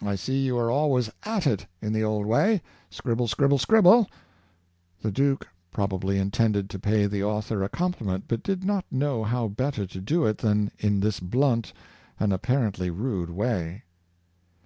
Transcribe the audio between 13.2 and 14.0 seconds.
way.